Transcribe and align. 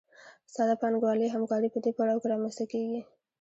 ساده 0.53 0.75
پانګوالي 0.81 1.27
همکاري 1.35 1.69
په 1.71 1.79
دې 1.83 1.91
پړاو 1.97 2.21
کې 2.21 2.27
رامنځته 2.31 2.65
کېږي 2.71 2.99